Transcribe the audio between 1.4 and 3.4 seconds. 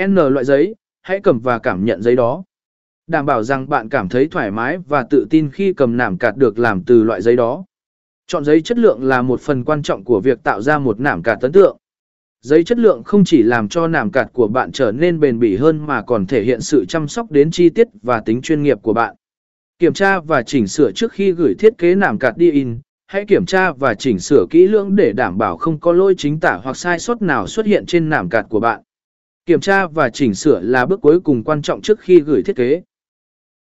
và cảm nhận giấy đó. Đảm